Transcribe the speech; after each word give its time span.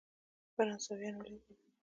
فرانسویان 0.55 1.15
ولیدل. 1.21 1.57